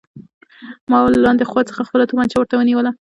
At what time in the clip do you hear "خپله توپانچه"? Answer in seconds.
1.87-2.35